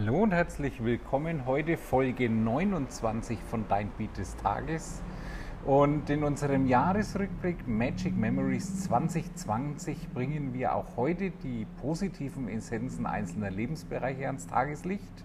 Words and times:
Hallo 0.00 0.22
und 0.22 0.32
herzlich 0.32 0.84
willkommen. 0.84 1.44
Heute 1.44 1.76
Folge 1.76 2.30
29 2.30 3.36
von 3.50 3.66
Dein 3.66 3.90
Beat 3.98 4.16
des 4.16 4.36
Tages. 4.36 5.02
Und 5.66 6.08
in 6.08 6.22
unserem 6.22 6.66
Jahresrückblick 6.68 7.66
Magic 7.66 8.16
Memories 8.16 8.84
2020 8.84 10.10
bringen 10.10 10.54
wir 10.54 10.76
auch 10.76 10.96
heute 10.96 11.32
die 11.32 11.66
positiven 11.80 12.48
Essenzen 12.48 13.06
einzelner 13.06 13.50
Lebensbereiche 13.50 14.28
ans 14.28 14.46
Tageslicht 14.46 15.24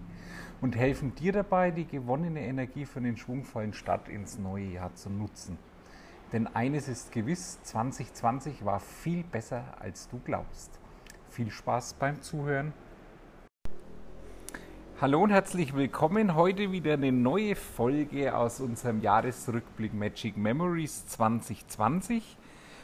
und 0.60 0.74
helfen 0.74 1.14
dir 1.14 1.30
dabei, 1.30 1.70
die 1.70 1.86
gewonnene 1.86 2.40
Energie 2.40 2.84
für 2.84 3.00
den 3.00 3.16
schwungvollen 3.16 3.74
Start 3.74 4.08
ins 4.08 4.40
neue 4.40 4.72
Jahr 4.72 4.92
zu 4.96 5.08
nutzen. 5.08 5.56
Denn 6.32 6.48
eines 6.48 6.88
ist 6.88 7.12
gewiss, 7.12 7.62
2020 7.62 8.64
war 8.64 8.80
viel 8.80 9.22
besser, 9.22 9.62
als 9.78 10.08
du 10.08 10.18
glaubst. 10.24 10.80
Viel 11.30 11.52
Spaß 11.52 11.94
beim 11.94 12.22
Zuhören. 12.22 12.72
Hallo 15.00 15.24
und 15.24 15.30
herzlich 15.30 15.74
willkommen. 15.74 16.36
Heute 16.36 16.70
wieder 16.70 16.92
eine 16.92 17.10
neue 17.10 17.56
Folge 17.56 18.36
aus 18.36 18.60
unserem 18.60 19.00
Jahresrückblick 19.00 19.92
Magic 19.92 20.36
Memories 20.36 21.08
2020. 21.08 22.36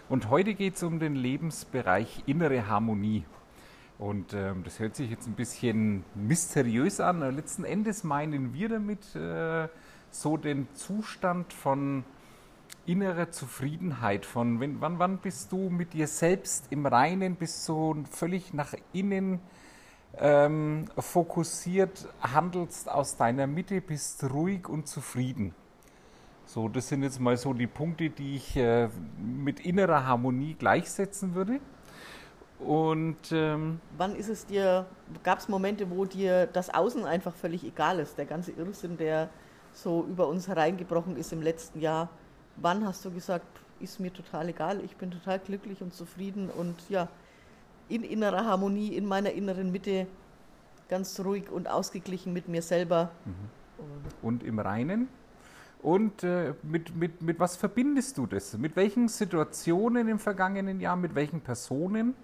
Und 0.08 0.28
heute 0.28 0.54
geht 0.54 0.74
es 0.74 0.82
um 0.82 0.98
den 0.98 1.14
Lebensbereich 1.14 2.24
innere 2.26 2.66
Harmonie. 2.66 3.24
Und 3.96 4.34
ähm, 4.34 4.64
das 4.64 4.80
hört 4.80 4.96
sich 4.96 5.08
jetzt 5.08 5.28
ein 5.28 5.34
bisschen 5.34 6.02
mysteriös 6.16 6.98
an. 6.98 7.20
Letzten 7.36 7.62
Endes 7.62 8.02
meinen 8.02 8.54
wir 8.54 8.70
damit 8.70 9.14
äh, 9.14 9.68
so 10.10 10.36
den 10.36 10.66
Zustand 10.74 11.52
von 11.52 12.02
innere 12.86 13.30
Zufriedenheit 13.30 14.26
von, 14.26 14.58
wenn, 14.58 14.80
wann, 14.80 14.98
wann 14.98 15.18
bist 15.18 15.52
du 15.52 15.70
mit 15.70 15.92
dir 15.92 16.08
selbst 16.08 16.66
im 16.70 16.86
Reinen, 16.86 17.36
bist 17.36 17.68
du 17.68 18.02
völlig 18.10 18.52
nach 18.52 18.74
innen 18.92 19.38
ähm, 20.18 20.86
fokussiert, 20.98 22.08
handelst 22.20 22.90
aus 22.90 23.16
deiner 23.16 23.46
Mitte, 23.46 23.80
bist 23.80 24.24
ruhig 24.24 24.68
und 24.68 24.88
zufrieden. 24.88 25.54
So, 26.46 26.68
das 26.68 26.88
sind 26.88 27.02
jetzt 27.04 27.20
mal 27.20 27.36
so 27.36 27.52
die 27.52 27.68
Punkte, 27.68 28.10
die 28.10 28.36
ich 28.36 28.56
äh, 28.56 28.88
mit 29.18 29.60
innerer 29.60 30.04
Harmonie 30.04 30.54
gleichsetzen 30.54 31.34
würde. 31.34 31.60
Und 32.58 33.32
ähm, 33.32 33.80
wann 33.96 34.16
ist 34.16 34.28
es 34.28 34.46
dir, 34.46 34.86
gab 35.22 35.38
es 35.38 35.48
Momente, 35.48 35.88
wo 35.90 36.04
dir 36.04 36.46
das 36.46 36.68
Außen 36.68 37.06
einfach 37.06 37.34
völlig 37.34 37.64
egal 37.64 38.00
ist, 38.00 38.18
der 38.18 38.26
ganze 38.26 38.50
Irrsinn, 38.52 38.98
der 38.98 39.30
so 39.72 40.04
über 40.04 40.28
uns 40.28 40.48
hereingebrochen 40.48 41.16
ist 41.16 41.32
im 41.32 41.40
letzten 41.40 41.80
Jahr, 41.80 42.10
wann 42.56 42.84
hast 42.84 43.04
du 43.04 43.10
gesagt, 43.10 43.46
ist 43.78 44.00
mir 44.00 44.12
total 44.12 44.48
egal, 44.50 44.84
ich 44.84 44.96
bin 44.96 45.10
total 45.10 45.38
glücklich 45.38 45.80
und 45.80 45.94
zufrieden 45.94 46.50
und 46.50 46.76
ja, 46.90 47.08
in 47.90 48.04
innerer 48.04 48.46
Harmonie, 48.46 48.94
in 48.94 49.06
meiner 49.06 49.32
inneren 49.32 49.72
Mitte, 49.72 50.06
ganz 50.88 51.20
ruhig 51.20 51.50
und 51.50 51.68
ausgeglichen 51.68 52.32
mit 52.32 52.48
mir 52.48 52.62
selber. 52.62 53.10
Mhm. 53.24 53.32
Und 54.22 54.42
im 54.42 54.58
Reinen? 54.58 55.08
Und 55.82 56.24
äh, 56.24 56.54
mit, 56.62 56.94
mit, 56.94 57.22
mit 57.22 57.40
was 57.40 57.56
verbindest 57.56 58.18
du 58.18 58.26
das? 58.26 58.56
Mit 58.58 58.76
welchen 58.76 59.08
Situationen 59.08 60.08
im 60.08 60.18
vergangenen 60.18 60.80
Jahr, 60.80 60.96
mit 60.96 61.14
welchen 61.14 61.40
Personen 61.40 62.14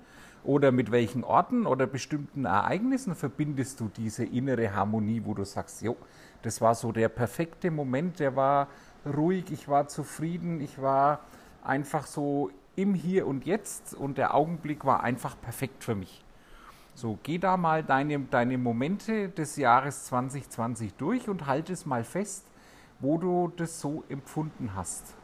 oder 0.45 0.73
mit 0.73 0.91
welchen 0.91 1.25
Orten 1.25 1.67
oder 1.67 1.87
bestimmten 1.87 2.45
Ereignissen 2.45 3.15
verbindest 3.15 3.81
du 3.81 3.91
diese 3.97 4.25
innere 4.25 4.75
Harmonie, 4.75 5.23
wo 5.25 5.35
du 5.35 5.45
sagst, 5.45 5.83
jo, 5.83 5.97
das 6.43 6.61
war 6.61 6.75
so 6.75 6.93
der 6.93 7.09
perfekte 7.09 7.71
Moment, 7.71 8.21
der 8.21 8.37
war 8.37 8.69
ruhig, 9.07 9.51
ich 9.51 9.69
war 9.69 9.89
zufrieden, 9.89 10.61
ich 10.61 10.81
war 10.81 11.21
einfach 11.65 12.07
so 12.07 12.51
im 12.77 12.95
Hier 12.95 13.27
und 13.27 13.47
Jetzt 13.47 13.95
und 13.95 14.19
der 14.19 14.35
Augenblick 14.35 14.85
war 14.85 15.03
einfach 15.03 15.41
perfekt 15.41 15.83
für 15.83 15.95
mich. 15.95 16.23
So, 16.95 17.19
geh 17.23 17.39
da 17.39 17.57
mal 17.57 17.83
deine, 17.83 18.19
deine 18.21 18.57
Momente 18.57 19.29
des 19.29 19.57
Jahres 19.57 20.05
2020 20.05 20.95
durch 20.95 21.29
und 21.29 21.47
halt 21.47 21.69
es 21.69 21.85
mal 21.85 22.05
fest, 22.05 22.47
wo 23.01 23.19
du 23.19 23.53
das 23.57 23.81
so 23.81 24.05
empfunden 24.09 24.75
hast. 24.75 25.15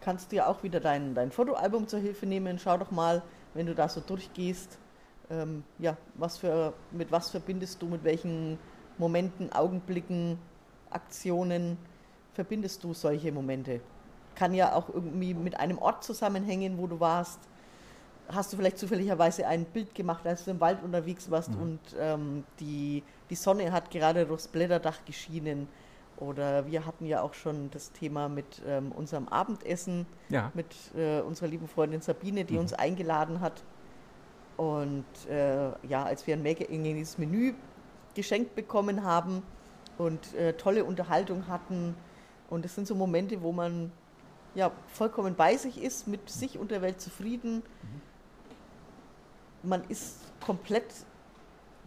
Kannst 0.00 0.32
du 0.32 0.36
ja 0.36 0.46
auch 0.46 0.62
wieder 0.62 0.80
dein, 0.80 1.14
dein 1.14 1.30
Fotoalbum 1.30 1.88
zur 1.88 2.00
Hilfe 2.00 2.24
nehmen. 2.24 2.58
Schau 2.58 2.78
doch 2.78 2.90
mal, 2.90 3.22
wenn 3.52 3.66
du 3.66 3.74
da 3.74 3.88
so 3.88 4.00
durchgehst, 4.00 4.78
ähm, 5.28 5.62
ja, 5.78 5.96
was 6.14 6.38
für, 6.38 6.72
mit 6.90 7.12
was 7.12 7.30
verbindest 7.30 7.82
du, 7.82 7.86
mit 7.86 8.02
welchen 8.04 8.58
Momenten, 8.96 9.52
Augenblicken, 9.52 10.38
Aktionen, 10.88 11.76
verbindest 12.32 12.82
du 12.82 12.94
solche 12.94 13.30
Momente? 13.30 13.80
Kann 14.34 14.54
ja 14.54 14.74
auch 14.74 14.88
irgendwie 14.88 15.34
mit 15.34 15.58
einem 15.58 15.78
Ort 15.78 16.04
zusammenhängen, 16.04 16.78
wo 16.78 16.86
du 16.86 17.00
warst. 17.00 17.40
Hast 18.28 18.52
du 18.52 18.56
vielleicht 18.56 18.78
zufälligerweise 18.78 19.46
ein 19.46 19.64
Bild 19.64 19.94
gemacht, 19.94 20.26
als 20.26 20.44
du 20.44 20.52
im 20.52 20.60
Wald 20.60 20.82
unterwegs 20.82 21.30
warst 21.30 21.50
mhm. 21.50 21.62
und 21.62 21.80
ähm, 21.98 22.44
die, 22.60 23.02
die 23.28 23.34
Sonne 23.34 23.72
hat 23.72 23.90
gerade 23.90 24.24
durchs 24.24 24.48
Blätterdach 24.48 25.04
geschienen. 25.04 25.68
Oder 26.16 26.66
wir 26.66 26.84
hatten 26.84 27.06
ja 27.06 27.22
auch 27.22 27.32
schon 27.32 27.70
das 27.70 27.92
Thema 27.92 28.28
mit 28.28 28.62
ähm, 28.66 28.92
unserem 28.92 29.26
Abendessen, 29.28 30.06
ja. 30.28 30.52
mit 30.54 30.66
äh, 30.94 31.20
unserer 31.20 31.48
lieben 31.48 31.66
Freundin 31.66 32.02
Sabine, 32.02 32.44
die 32.44 32.54
mhm. 32.54 32.60
uns 32.60 32.72
eingeladen 32.74 33.40
hat. 33.40 33.62
Und 34.58 35.06
äh, 35.30 35.70
ja, 35.88 36.04
als 36.04 36.26
wir 36.26 36.34
ein 36.34 36.42
mehrgängiges 36.42 37.16
Menü 37.16 37.54
geschenkt 38.14 38.54
bekommen 38.54 39.02
haben 39.02 39.42
und 39.96 40.34
äh, 40.34 40.52
tolle 40.52 40.84
Unterhaltung 40.84 41.48
hatten, 41.48 41.94
und 42.50 42.64
das 42.64 42.74
sind 42.74 42.86
so 42.86 42.94
Momente, 42.94 43.40
wo 43.42 43.52
man 43.52 43.90
ja 44.54 44.70
vollkommen 44.88 45.34
bei 45.34 45.56
sich 45.56 45.82
ist, 45.82 46.06
mit 46.06 46.28
sich 46.30 46.58
und 46.58 46.70
der 46.70 46.82
Welt 46.82 47.00
zufrieden. 47.00 47.62
Man 49.62 49.84
ist 49.88 50.18
komplett 50.40 50.86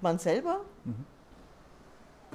man 0.03 0.19
selber 0.19 0.59
mhm. 0.83 1.05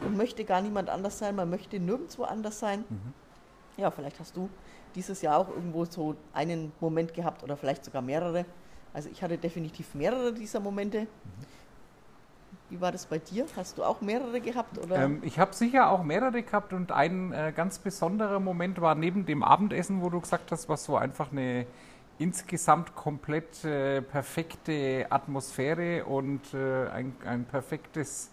und 0.05 0.17
möchte 0.17 0.45
gar 0.45 0.61
niemand 0.61 0.89
anders 0.91 1.19
sein, 1.19 1.37
man 1.37 1.49
möchte 1.49 1.79
nirgendwo 1.79 2.25
anders 2.25 2.59
sein. 2.59 2.85
Mhm. 2.89 3.13
Ja, 3.77 3.93
vielleicht 3.93 4.19
hast 4.19 4.37
du 4.37 4.49
dieses 4.97 5.23
Jahr 5.23 5.39
auch 5.39 5.49
irgendwo 5.51 5.85
so 5.85 6.17
einen 6.33 6.73
Moment 6.81 7.15
gehabt 7.15 7.45
oder 7.45 7.57
vielleicht 7.57 7.85
sogar 7.85 8.03
mehrere. 8.03 8.45
Also 8.93 9.09
ich 9.11 9.23
hatte 9.23 9.39
definitiv 9.39 9.95
mehrere 9.95 10.33
dieser 10.33 10.59
Momente. 10.59 11.03
Mhm. 11.03 11.09
Wie 12.71 12.81
war 12.81 12.93
das 12.93 13.07
bei 13.07 13.19
dir? 13.19 13.47
Hast 13.57 13.79
du 13.79 13.85
auch 13.85 14.03
mehrere 14.03 14.41
gehabt? 14.41 14.79
Oder? 14.79 14.97
Ähm, 14.97 15.23
ich 15.23 15.39
habe 15.39 15.55
sicher 15.55 15.91
auch 15.91 16.03
mehrere 16.03 16.43
gehabt 16.43 16.73
und 16.75 16.93
ein 16.93 17.33
äh, 17.33 17.53
ganz 17.57 17.79
besonderer 17.79 18.41
Moment 18.41 18.81
war 18.81 18.95
neben 18.95 19.25
dem 19.25 19.43
Abendessen, 19.43 20.03
wo 20.03 20.11
du 20.11 20.21
gesagt 20.21 20.53
hast, 20.53 20.69
was 20.69 20.85
so 20.85 20.97
einfach 20.97 21.33
eine 21.33 21.67
insgesamt 22.19 22.95
komplett 22.95 23.65
äh, 23.65 24.03
perfekte 24.03 25.07
Atmosphäre 25.09 26.05
und 26.05 26.53
äh, 26.53 26.89
ein, 26.89 27.17
ein, 27.25 27.45
perfektes, 27.45 28.31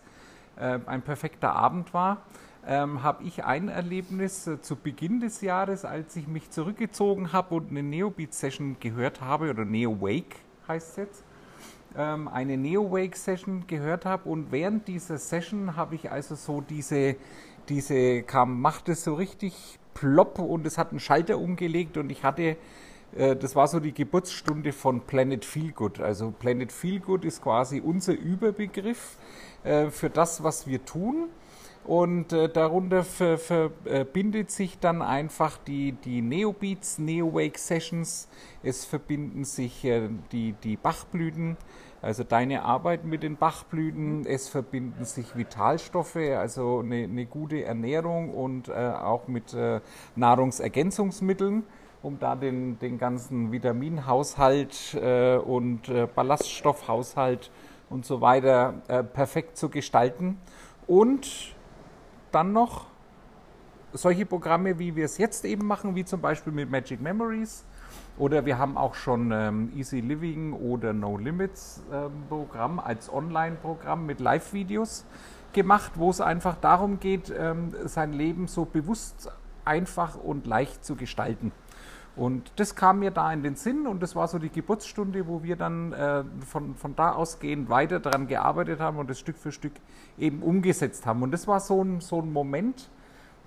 äh, 0.58 0.80
ein 0.86 1.02
perfekter 1.02 1.54
Abend 1.54 1.94
war. 1.94 2.24
Ähm, 2.68 3.04
habe 3.04 3.24
ich 3.24 3.44
ein 3.46 3.70
Erlebnis 3.70 4.48
äh, 4.48 4.60
zu 4.60 4.76
Beginn 4.76 5.20
des 5.20 5.42
Jahres, 5.42 5.86
als 5.86 6.16
ich 6.16 6.28
mich 6.28 6.50
zurückgezogen 6.50 7.32
habe 7.32 7.56
und 7.56 7.70
eine 7.70 7.84
Neobeat-Session 7.84 8.78
gehört 8.80 9.22
habe, 9.22 9.52
oder 9.52 9.66
Neo 9.66 10.02
Wake 10.02 10.38
heißt 10.68 10.90
es 10.90 10.96
jetzt, 10.96 11.24
ähm, 11.98 12.28
eine 12.28 12.58
Neo-Wake-Session 12.58 13.66
gehört 13.68 14.06
habe 14.06 14.30
und 14.30 14.52
während 14.52 14.88
dieser 14.88 15.18
Session 15.18 15.76
habe 15.76 15.96
ich 15.96 16.12
also 16.12 16.36
so 16.36 16.62
diese, 16.62 17.16
diese 17.70 18.24
kam, 18.24 18.62
machte 18.62 18.96
so 18.96 19.14
richtig 19.14 19.80
plopp 19.96 20.38
und 20.38 20.68
es 20.68 20.78
hat 20.78 20.92
einen 20.92 21.00
Schalter 21.00 21.40
umgelegt 21.40 21.98
und 21.98 22.12
ich 22.12 22.24
hatte, 22.24 22.58
äh, 23.16 23.36
das 23.36 23.56
war 23.56 23.68
so 23.68 23.80
die 23.80 23.94
Geburtsstunde 23.94 24.72
von 24.72 25.02
Planet 25.02 25.44
Feelgood. 25.44 26.00
Also 26.00 26.32
Planet 26.38 26.72
Feelgood 26.72 27.26
ist 27.26 27.42
quasi 27.42 27.82
unser 27.82 28.14
Überbegriff 28.14 29.18
äh, 29.64 29.90
für 29.90 30.12
das, 30.12 30.44
was 30.44 30.68
wir 30.68 30.86
tun. 30.86 31.30
Und 31.86 32.34
äh, 32.34 32.50
darunter 32.50 33.04
ver, 33.04 33.38
verbindet 33.38 34.50
sich 34.50 34.80
dann 34.80 35.04
einfach 35.04 35.58
die, 35.58 35.92
die 35.92 36.22
Neobeats, 36.22 36.98
Neo-Wake 36.98 37.60
Sessions. 37.60 38.28
Es 38.64 38.86
verbinden 38.86 39.46
sich 39.46 39.88
die, 40.32 40.56
die 40.64 40.78
Bachblüten, 40.78 41.58
also 42.02 42.24
deine 42.24 42.64
Arbeit 42.64 43.06
mit 43.06 43.24
den 43.24 43.38
Bachblüten. 43.38 44.26
Es 44.26 44.48
verbinden 44.48 45.06
sich 45.06 45.36
Vitalstoffe, 45.36 46.16
also 46.16 46.80
eine, 46.80 47.04
eine 47.04 47.26
gute 47.26 47.64
Ernährung 47.64 48.34
und 48.34 48.68
äh, 48.68 48.74
auch 48.74 49.28
mit 49.28 49.54
äh, 49.54 49.82
Nahrungsergänzungsmitteln, 50.16 51.64
um 52.04 52.20
da 52.20 52.36
den, 52.36 52.78
den 52.80 52.98
ganzen 52.98 53.52
Vitaminhaushalt 53.52 54.94
äh, 54.96 55.38
und 55.38 55.90
äh, 55.90 56.08
Ballaststoffhaushalt 56.14 57.52
und 57.90 58.06
so 58.06 58.20
weiter 58.20 58.74
perfekt 59.14 59.58
zu 59.58 59.70
gestalten. 59.70 60.40
Und 60.88 61.56
dann 62.32 62.52
noch 62.52 62.88
solche 63.94 64.26
Programme, 64.26 64.80
wie 64.80 64.96
wir 64.96 65.06
es 65.06 65.18
jetzt 65.18 65.46
eben 65.46 65.66
machen, 65.68 65.96
wie 65.96 66.04
zum 66.04 66.20
Beispiel 66.20 66.52
mit 66.52 66.70
Magic 66.70 67.00
Memories. 67.00 67.64
Oder 68.18 68.46
wir 68.46 68.58
haben 68.58 68.78
auch 68.78 68.96
schon 68.96 69.32
ähm, 69.32 69.72
Easy 69.76 70.00
Living 70.00 70.54
oder 70.54 70.94
No 70.94 71.18
Limits 71.18 71.84
ähm, 71.92 72.12
Programm 72.30 72.80
als 72.80 73.12
Online-Programm 73.12 74.06
mit 74.06 74.20
Live-Videos 74.20 75.06
gemacht, 75.52 75.94
wo 75.96 76.10
es 76.10 76.22
einfach 76.22 76.56
darum 76.62 77.00
geht, 77.00 77.34
ähm, 77.38 77.74
sein 77.86 78.14
Leben 78.14 78.48
so 78.48 78.66
bewusst, 78.66 79.32
einfach 79.66 80.16
und 80.16 80.46
leicht 80.48 80.86
zu 80.86 80.96
gestalten. 80.96 81.52
Und 82.16 82.54
das 82.56 82.76
kam 82.76 83.00
mir 83.00 83.12
da 83.12 83.32
in 83.34 83.44
den 83.44 83.56
Sinn 83.56 83.88
und 83.88 84.02
das 84.02 84.16
war 84.16 84.28
so 84.30 84.40
die 84.40 84.50
Geburtsstunde, 84.50 85.28
wo 85.28 85.44
wir 85.44 85.58
dann 85.58 85.92
äh, 85.92 86.24
von, 86.46 86.76
von 86.76 86.96
da 86.96 87.12
ausgehend 87.12 87.70
weiter 87.70 88.00
daran 88.00 88.28
gearbeitet 88.28 88.80
haben 88.80 88.98
und 88.98 89.10
das 89.10 89.20
Stück 89.20 89.38
für 89.38 89.52
Stück 89.52 89.74
eben 90.18 90.42
umgesetzt 90.42 91.06
haben. 91.06 91.24
Und 91.24 91.32
das 91.32 91.46
war 91.46 91.60
so 91.60 91.84
ein, 91.84 92.00
so 92.00 92.22
ein 92.22 92.32
Moment, 92.32 92.90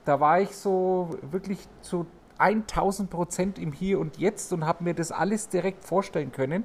da 0.05 0.21
war 0.21 0.41
ich 0.41 0.55
so 0.55 1.17
wirklich 1.31 1.67
zu 1.81 2.07
1000 2.39 3.11
Prozent 3.11 3.59
im 3.59 3.73
Hier 3.73 3.99
und 3.99 4.19
Jetzt 4.19 4.53
und 4.53 4.67
habe 4.67 4.85
mir 4.85 4.95
das 4.95 5.13
alles 5.13 5.49
direkt 5.49 5.85
vorstellen 5.85 6.33
können. 6.33 6.65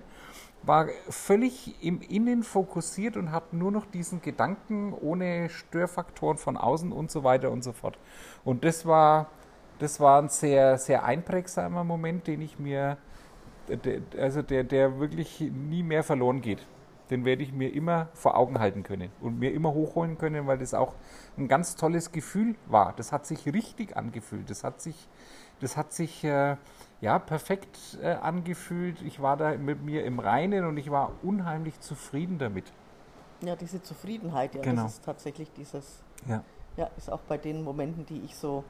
War 0.64 0.88
völlig 1.10 1.84
im 1.84 2.02
Innen 2.02 2.44
fokussiert 2.44 3.18
und 3.18 3.32
habe 3.32 3.58
nur 3.58 3.72
noch 3.72 3.86
diesen 3.86 4.22
Gedanken 4.22 4.94
ohne 4.94 5.50
Störfaktoren 5.50 6.38
von 6.38 6.56
außen 6.56 6.92
und 6.92 7.12
so 7.12 7.24
weiter 7.24 7.52
und 7.52 7.64
so 7.64 7.74
fort. 7.74 7.98
Und 8.46 8.64
das 8.64 8.86
war 8.86 9.30
das 9.80 10.00
war 10.00 10.22
ein 10.22 10.30
sehr, 10.30 10.78
sehr 10.78 11.04
einprägsamer 11.04 11.84
Moment, 11.84 12.28
den 12.28 12.42
ich 12.42 12.60
mir, 12.60 12.98
also 14.18 14.42
der, 14.42 14.64
der 14.64 15.00
wirklich 15.00 15.42
nie 15.42 15.84
mehr 15.84 16.04
verloren 16.04 16.42
geht. 16.42 16.66
Den 17.10 17.26
werde 17.26 17.44
ich 17.44 17.52
mir 17.52 17.74
immer 17.74 18.08
vor 18.14 18.38
Augen 18.38 18.60
halten 18.60 18.84
können 18.84 19.12
und 19.22 19.38
mir 19.38 19.54
immer 19.54 19.74
hochholen 19.74 20.18
können, 20.18 20.48
weil 20.48 20.58
das 20.58 20.74
auch 20.74 20.96
ein 21.38 21.48
ganz 21.48 21.76
tolles 21.76 22.12
Gefühl 22.12 22.56
war. 22.68 22.94
Das 22.96 23.12
hat 23.12 23.26
sich 23.26 23.46
richtig 23.46 23.98
angefühlt. 23.98 24.50
Das 24.50 24.64
hat 24.64 24.82
sich, 24.82 25.08
das 25.60 25.76
hat 25.76 25.94
sich 25.94 26.24
äh, 26.24 26.56
ja 27.02 27.20
perfekt 27.20 28.00
äh, 28.02 28.14
angefühlt. 28.14 29.02
Ich 29.02 29.22
war 29.22 29.38
da 29.38 29.58
mit 29.58 29.84
mir 29.84 30.06
im 30.06 30.20
Reinen 30.20 30.66
und 30.66 30.78
ich 30.78 30.90
war 30.90 31.12
unheimlich 31.22 31.80
zufrieden 31.82 32.38
damit. 32.38 32.72
Ja, 33.42 33.56
diese 33.58 33.82
Zufriedenheit, 33.82 34.56
ja, 34.56 34.62
genau. 34.62 34.84
das 34.84 34.94
ist 34.94 35.06
tatsächlich 35.06 35.52
dieses, 35.52 36.02
ja. 36.28 36.44
ja, 36.78 36.90
ist 36.96 37.12
auch 37.12 37.20
bei 37.22 37.38
den 37.38 37.62
Momenten, 37.64 38.06
die 38.06 38.22
ich 38.22 38.36
so 38.38 38.64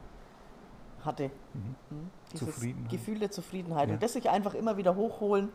hatte. 1.04 1.30
Mhm. 1.52 1.74
Hm? 1.90 2.10
Dieses. 2.32 2.60
Gefühl 2.90 3.18
der 3.18 3.30
Zufriedenheit. 3.30 3.88
Ja. 3.88 3.94
Und 3.94 4.02
das 4.02 4.14
sich 4.14 4.28
einfach 4.28 4.54
immer 4.54 4.76
wieder 4.76 4.96
hochholen, 4.96 5.50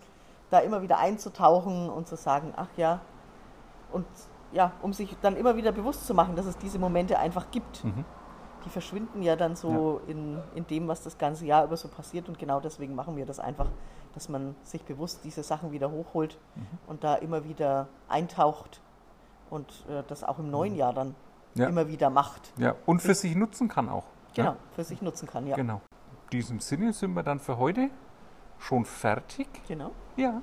da 0.49 0.59
immer 0.59 0.81
wieder 0.81 0.97
einzutauchen 0.97 1.89
und 1.89 2.07
zu 2.07 2.15
sagen, 2.15 2.53
ach 2.55 2.67
ja, 2.77 2.99
und 3.91 4.05
ja, 4.51 4.71
um 4.81 4.93
sich 4.93 5.15
dann 5.21 5.35
immer 5.35 5.55
wieder 5.55 5.71
bewusst 5.71 6.07
zu 6.07 6.13
machen, 6.13 6.35
dass 6.35 6.45
es 6.45 6.57
diese 6.57 6.79
Momente 6.79 7.19
einfach 7.19 7.51
gibt. 7.51 7.83
Mhm. 7.83 8.03
Die 8.65 8.69
verschwinden 8.69 9.21
ja 9.21 9.35
dann 9.35 9.55
so 9.55 10.01
ja. 10.07 10.11
In, 10.11 10.37
in 10.55 10.67
dem, 10.67 10.87
was 10.87 11.03
das 11.03 11.17
ganze 11.17 11.45
Jahr 11.45 11.63
über 11.63 11.77
so 11.77 11.87
passiert. 11.87 12.27
Und 12.27 12.37
genau 12.39 12.59
deswegen 12.59 12.93
machen 12.95 13.15
wir 13.15 13.25
das 13.25 13.39
einfach, 13.39 13.67
dass 14.15 14.27
man 14.27 14.55
sich 14.63 14.83
bewusst 14.83 15.21
diese 15.23 15.43
Sachen 15.43 15.71
wieder 15.71 15.91
hochholt 15.91 16.37
Mhm. 16.55 16.65
und 16.87 17.03
da 17.03 17.15
immer 17.15 17.43
wieder 17.45 17.87
eintaucht 18.09 18.81
und 19.49 19.67
äh, 19.89 20.03
das 20.07 20.23
auch 20.23 20.39
im 20.39 20.49
neuen 20.49 20.75
Jahr 20.75 20.93
dann 20.93 21.15
Ja. 21.55 21.67
immer 21.67 21.87
wieder 21.87 22.09
macht. 22.09 22.51
Ja, 22.57 22.75
und 22.85 23.01
für 23.01 23.13
sich 23.13 23.35
nutzen 23.35 23.69
kann 23.69 23.87
auch. 23.87 24.03
Genau, 24.35 24.51
Ja? 24.51 24.57
für 24.73 24.83
sich 24.83 25.01
nutzen 25.01 25.27
kann, 25.27 25.47
ja. 25.47 25.55
Genau. 25.55 25.81
In 26.25 26.29
diesem 26.31 26.59
Sinne 26.59 26.91
sind 26.93 27.13
wir 27.13 27.23
dann 27.23 27.39
für 27.39 27.57
heute 27.57 27.89
schon 28.59 28.85
fertig. 28.85 29.47
Genau. 29.67 29.91
Ja. 30.15 30.41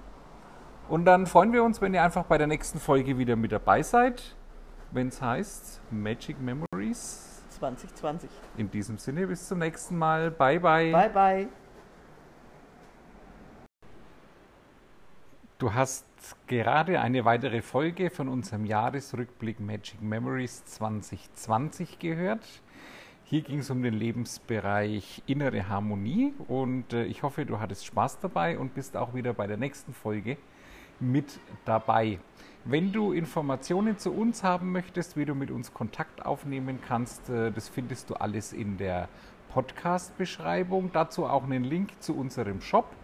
Und 0.89 1.05
dann 1.05 1.27
freuen 1.27 1.53
wir 1.53 1.65
uns, 1.65 1.81
wenn 1.81 1.95
ihr 1.95 2.03
einfach 2.03 2.25
bei 2.25 2.39
der 2.39 2.47
nächsten 2.47 2.79
Folge 2.79 3.19
wieder 3.19 3.37
mit 3.37 3.53
dabei 3.53 3.83
seid, 3.83 4.37
wenn 4.93 5.09
es 5.09 5.21
heißt 5.21 5.81
Magic 5.91 6.41
Memories. 6.41 7.45
2020. 7.51 8.31
In 8.57 8.71
diesem 8.71 8.99
Sinne, 8.99 9.27
bis 9.27 9.49
zum 9.49 9.59
nächsten 9.59 9.97
Mal. 9.97 10.31
Bye, 10.31 10.61
bye. 10.61 10.93
Bye, 10.93 11.11
bye. 11.11 11.49
Du 15.59 15.73
hast 15.73 16.05
gerade 16.47 17.01
eine 17.01 17.25
weitere 17.25 17.63
Folge 17.63 18.11
von 18.11 18.29
unserem 18.29 18.67
Jahresrückblick 18.67 19.59
Magic 19.59 20.03
Memories 20.03 20.67
2020 20.67 21.99
gehört. 21.99 22.45
Hier 23.29 23.41
ging 23.41 23.59
es 23.59 23.71
um 23.71 23.83
den 23.83 23.95
Lebensbereich 23.95 25.21
innere 25.27 25.69
Harmonie 25.69 26.33
und 26.47 26.93
äh, 26.93 27.07
ich 27.07 27.25
hoffe, 27.25 27.45
du 27.45 27.59
hattest 27.59 27.85
Spaß 27.85 28.21
dabei 28.21 28.57
und 28.57 28.73
bist 28.75 28.97
auch 28.97 29.15
wieder 29.15 29.33
bei 29.33 29.49
der 29.49 29.57
nächsten 29.57 29.93
Folge 29.93 30.37
mit 31.01 31.41
dabei. 31.65 32.21
Wenn 32.65 32.93
du 32.93 33.11
Informationen 33.11 33.99
zu 33.99 34.13
uns 34.13 34.45
haben 34.45 34.71
möchtest, 34.71 35.17
wie 35.17 35.25
du 35.25 35.35
mit 35.35 35.51
uns 35.51 35.75
Kontakt 35.75 36.25
aufnehmen 36.25 36.79
kannst, 36.87 37.29
äh, 37.29 37.51
das 37.51 37.69
findest 37.69 38.11
du 38.11 38.15
alles 38.15 38.53
in 38.53 38.77
der 38.77 39.09
Podcast-Beschreibung. 39.49 40.91
Dazu 40.93 41.27
auch 41.27 41.43
einen 41.43 41.65
Link 41.65 42.01
zu 42.01 42.17
unserem 42.17 42.61
Shop. 42.61 42.95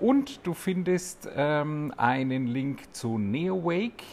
Und 0.00 0.46
du 0.46 0.54
findest 0.54 1.28
ähm, 1.36 1.92
einen 1.98 2.46
Link 2.46 2.94
zu 2.94 3.18
NeoWake. 3.18 4.04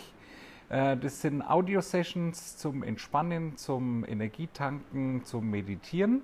Äh, 0.73 0.97
das 0.97 1.21
sind 1.21 1.43
Audio-Sessions 1.43 2.57
zum 2.57 2.81
Entspannen, 2.81 3.57
zum 3.57 4.03
Energietanken, 4.05 5.23
zum 5.23 5.49
Meditieren. 5.51 6.21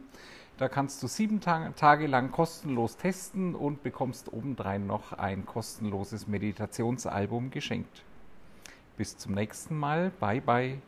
Da 0.58 0.68
kannst 0.68 1.02
du 1.04 1.08
sieben 1.08 1.40
Ta 1.40 1.70
Tage 1.70 2.08
lang 2.08 2.32
kostenlos 2.32 2.98
testen 2.98 3.54
und 3.54 3.84
bekommst 3.84 4.34
obendrein 4.34 4.88
noch 4.88 5.14
ein 5.14 5.46
kostenloses 5.46 6.28
Meditationsalbum 6.28 7.52
geschenkt. 7.52 8.04
Bis 8.98 9.18
zum 9.18 9.36
nächsten 9.36 9.78
Mal. 9.78 10.12
Bye 10.20 10.42
bye. 10.42 10.80